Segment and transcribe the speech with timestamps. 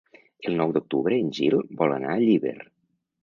[0.51, 2.57] El nou d'octubre en Gil vol anar a Llíber.